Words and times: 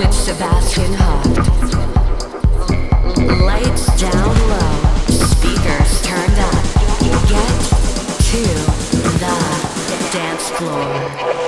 with 0.00 0.14
Sebastian 0.14 0.94
Hoft. 0.94 1.36
Lights 3.44 4.00
down 4.00 4.34
low, 4.48 5.06
speakers 5.08 6.00
turned 6.00 6.38
up. 6.38 6.64
Get 7.28 7.60
to 8.30 8.42
the 9.18 10.08
dance 10.10 10.48
floor. 10.52 11.39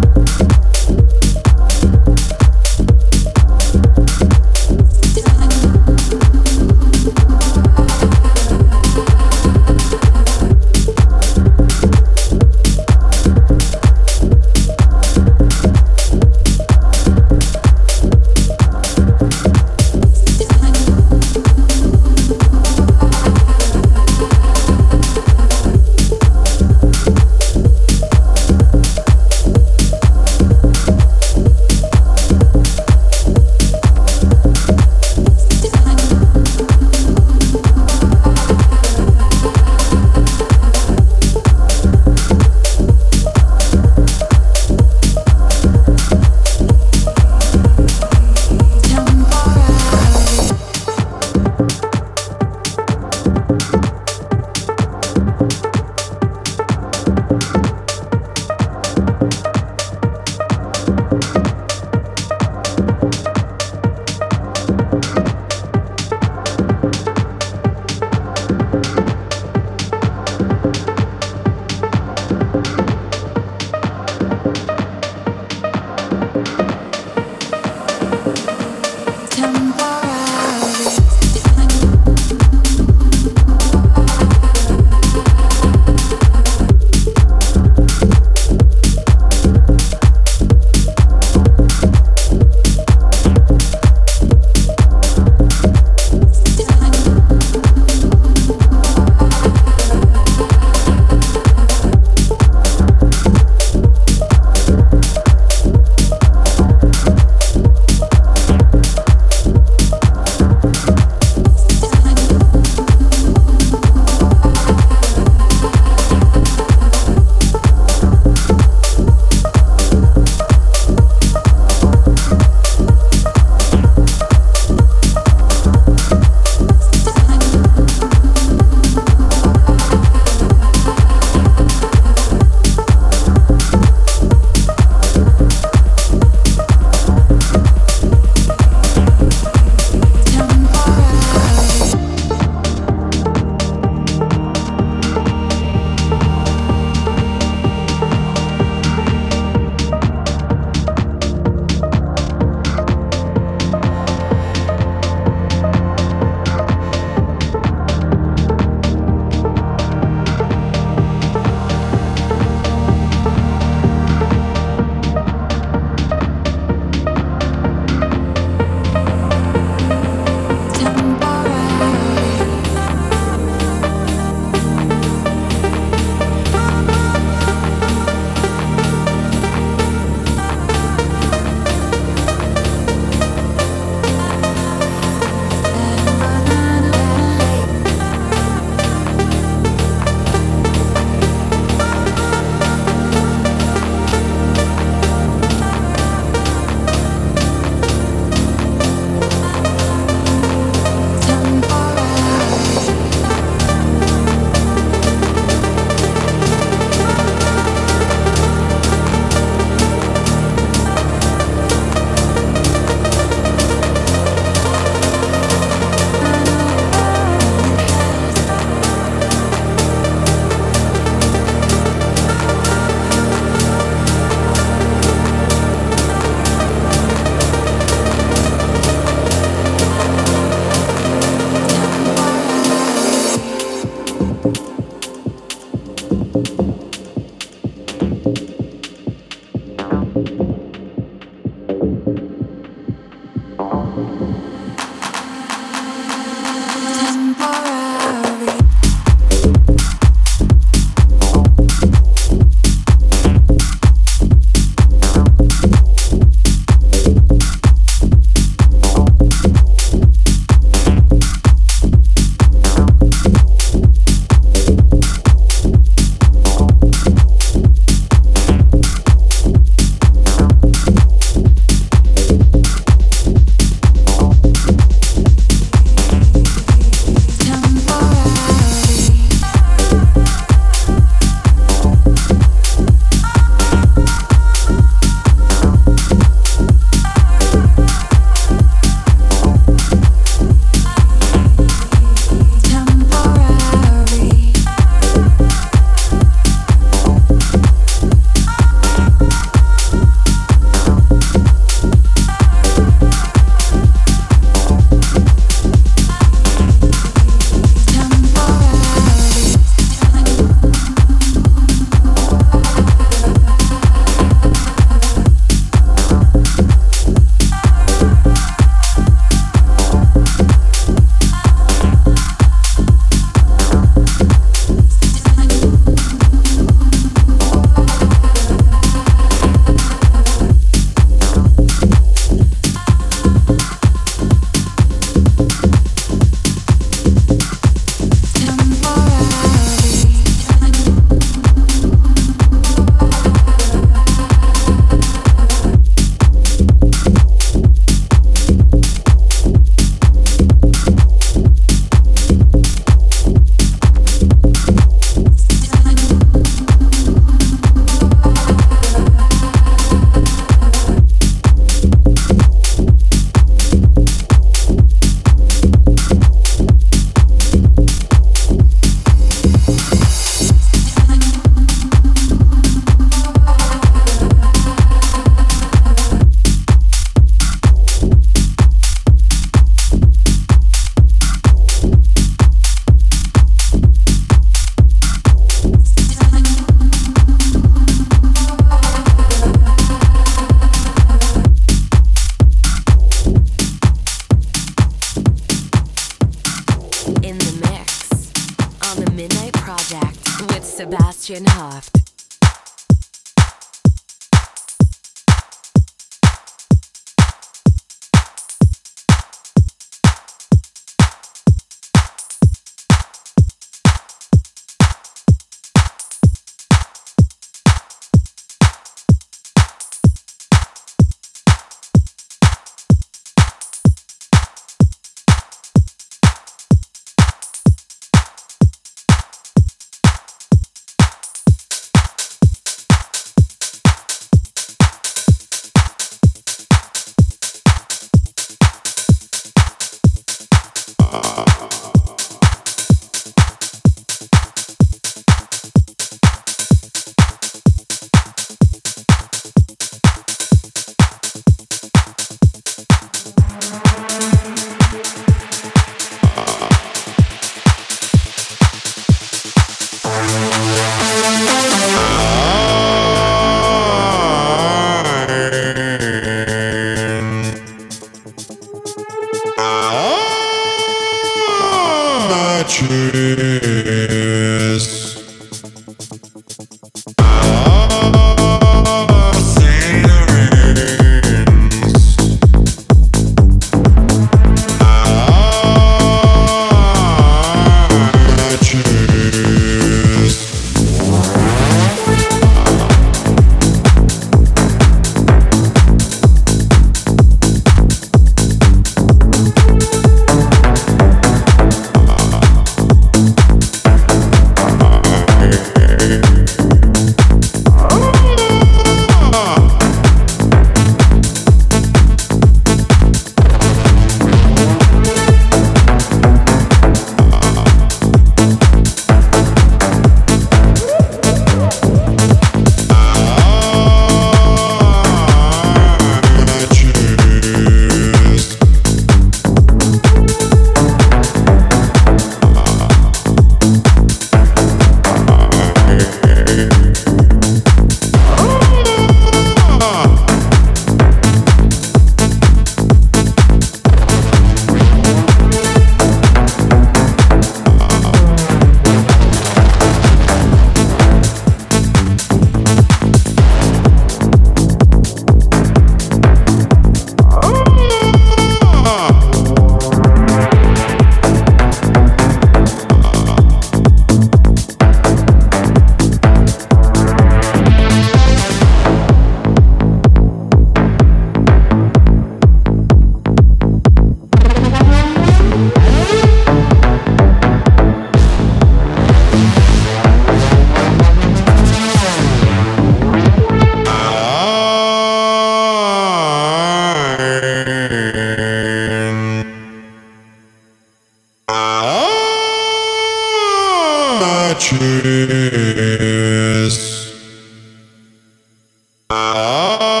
Ah, 599.14 600.00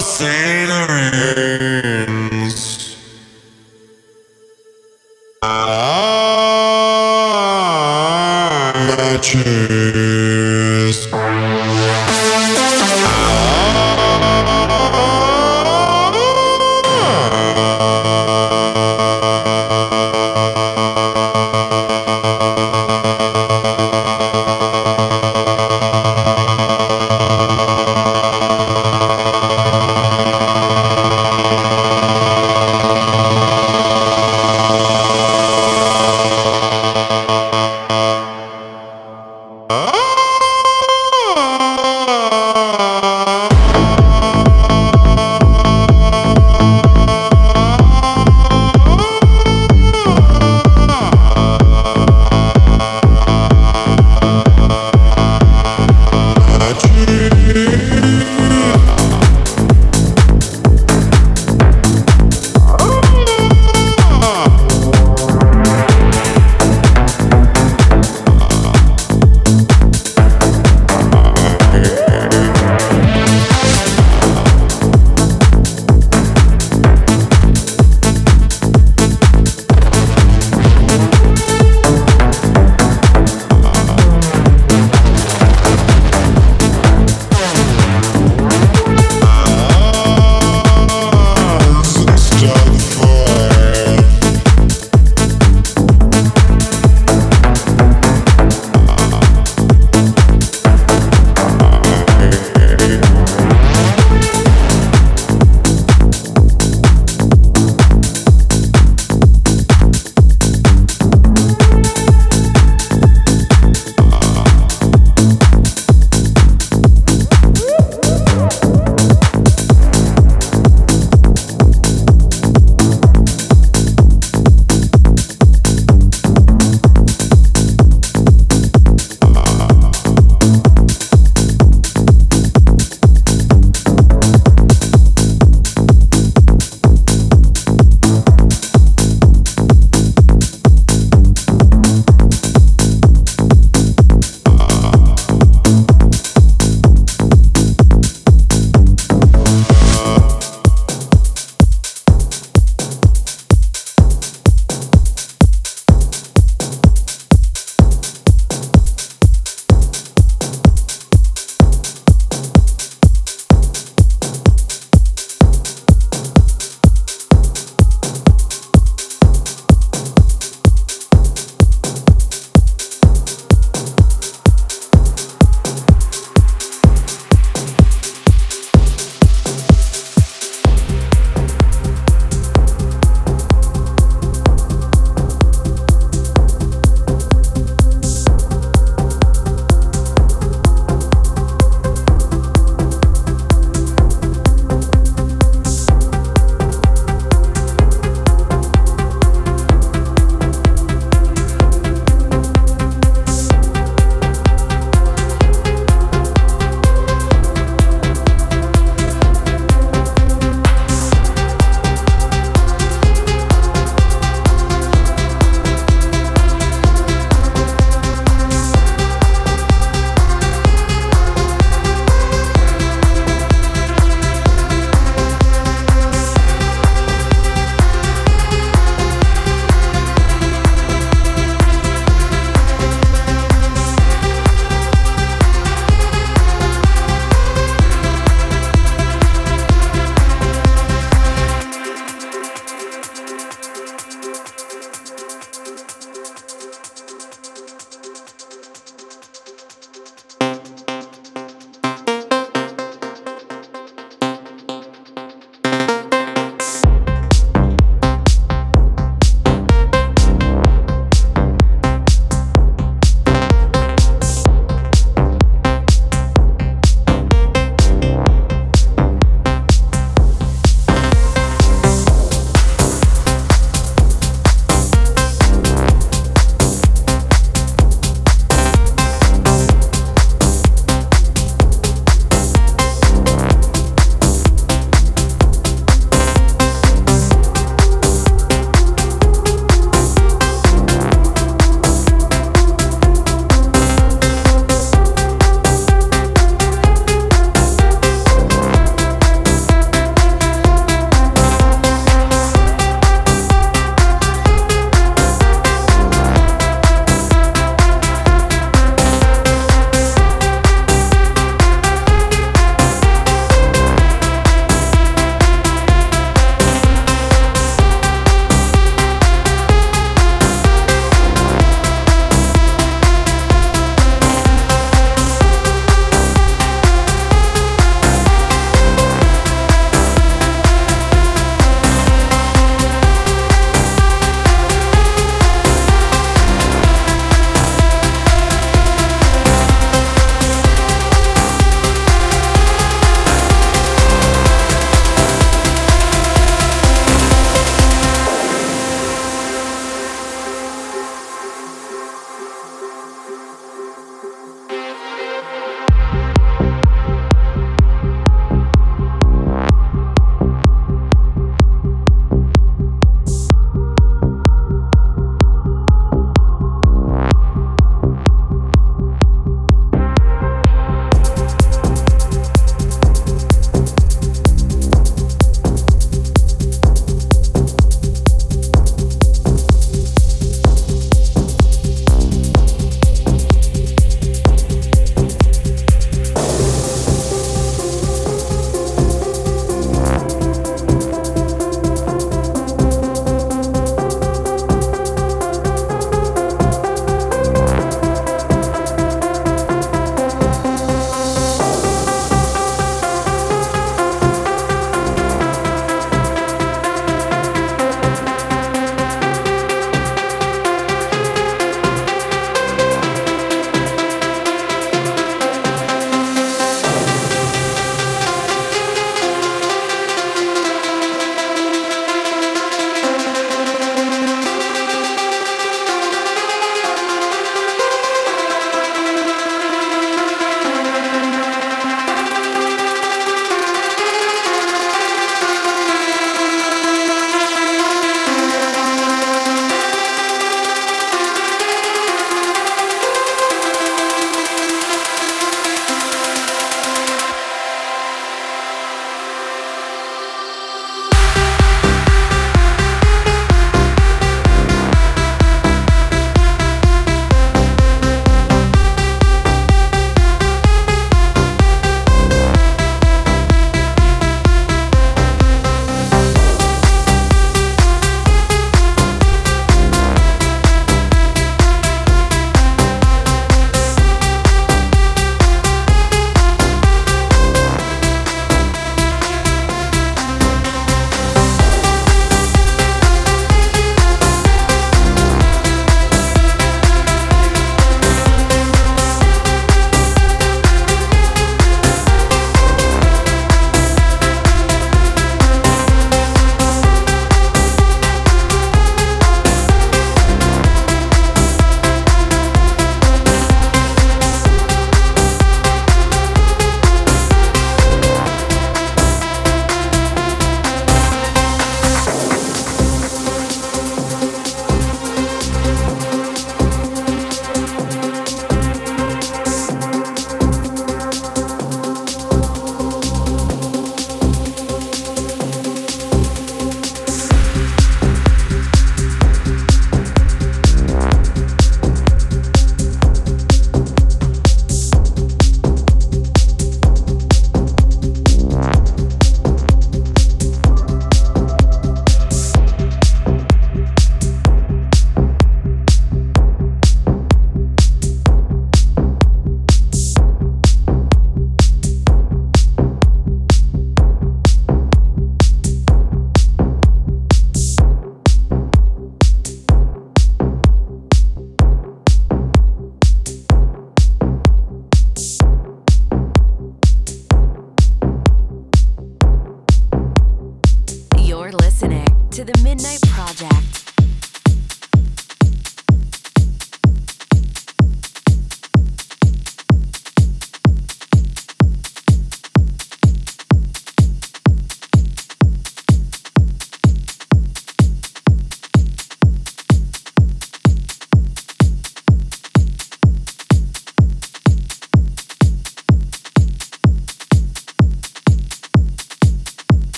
sim. 0.00 0.61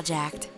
Project 0.00 0.49